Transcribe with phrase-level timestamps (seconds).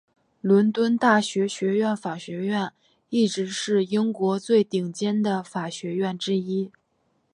[0.41, 2.71] 伦敦大学学院法学院
[3.09, 6.71] 一直是英国最顶尖的法学院之一。